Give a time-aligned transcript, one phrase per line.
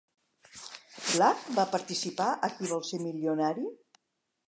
[1.09, 3.73] Black va participar a "Qui vol ser milionari?"